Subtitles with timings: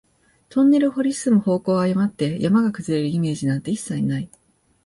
[0.49, 4.31] トンネルを掘り進む方向を誤って、山が崩れるイメージなんて一切ない